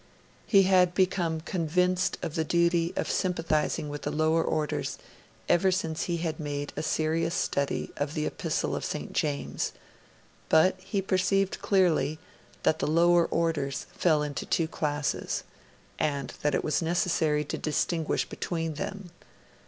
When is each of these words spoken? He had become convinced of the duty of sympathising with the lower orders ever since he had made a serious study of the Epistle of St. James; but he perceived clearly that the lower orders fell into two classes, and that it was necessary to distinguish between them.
He 0.47 0.63
had 0.63 0.95
become 0.95 1.41
convinced 1.41 2.17
of 2.23 2.33
the 2.33 2.43
duty 2.43 2.91
of 2.95 3.07
sympathising 3.07 3.87
with 3.87 4.01
the 4.01 4.09
lower 4.09 4.43
orders 4.43 4.97
ever 5.47 5.69
since 5.69 6.05
he 6.05 6.17
had 6.17 6.39
made 6.39 6.73
a 6.75 6.81
serious 6.81 7.35
study 7.35 7.91
of 7.97 8.15
the 8.15 8.25
Epistle 8.25 8.75
of 8.75 8.83
St. 8.83 9.13
James; 9.13 9.73
but 10.49 10.73
he 10.79 11.03
perceived 11.03 11.61
clearly 11.61 12.17
that 12.63 12.79
the 12.79 12.87
lower 12.87 13.27
orders 13.27 13.85
fell 13.95 14.23
into 14.23 14.43
two 14.43 14.67
classes, 14.67 15.43
and 15.99 16.33
that 16.41 16.55
it 16.55 16.63
was 16.63 16.81
necessary 16.81 17.45
to 17.45 17.59
distinguish 17.59 18.27
between 18.27 18.73
them. 18.73 19.11